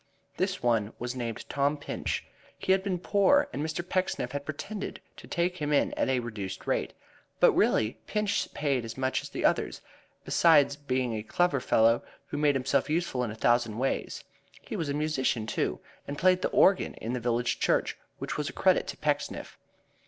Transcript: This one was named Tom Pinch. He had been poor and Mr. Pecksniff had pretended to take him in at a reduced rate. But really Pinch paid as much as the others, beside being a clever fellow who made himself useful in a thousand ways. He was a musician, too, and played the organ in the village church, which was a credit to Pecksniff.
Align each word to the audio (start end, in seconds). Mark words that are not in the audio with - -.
This 0.37 0.63
one 0.63 0.93
was 0.97 1.15
named 1.15 1.47
Tom 1.47 1.77
Pinch. 1.77 2.25
He 2.57 2.71
had 2.71 2.81
been 2.81 2.97
poor 2.97 3.47
and 3.53 3.61
Mr. 3.63 3.87
Pecksniff 3.87 4.31
had 4.31 4.45
pretended 4.45 4.99
to 5.17 5.27
take 5.27 5.57
him 5.57 5.71
in 5.71 5.93
at 5.93 6.09
a 6.09 6.21
reduced 6.21 6.65
rate. 6.65 6.93
But 7.39 7.51
really 7.51 7.99
Pinch 8.07 8.51
paid 8.55 8.83
as 8.83 8.97
much 8.97 9.21
as 9.21 9.29
the 9.29 9.45
others, 9.45 9.79
beside 10.25 10.75
being 10.87 11.13
a 11.13 11.21
clever 11.21 11.59
fellow 11.59 12.01
who 12.25 12.37
made 12.39 12.55
himself 12.55 12.89
useful 12.89 13.23
in 13.23 13.29
a 13.29 13.35
thousand 13.35 13.77
ways. 13.77 14.23
He 14.63 14.75
was 14.75 14.89
a 14.89 14.95
musician, 14.95 15.45
too, 15.45 15.79
and 16.07 16.17
played 16.17 16.41
the 16.41 16.49
organ 16.49 16.95
in 16.95 17.13
the 17.13 17.19
village 17.19 17.59
church, 17.59 17.95
which 18.17 18.37
was 18.37 18.49
a 18.49 18.53
credit 18.53 18.87
to 18.87 18.97
Pecksniff. 18.97 19.55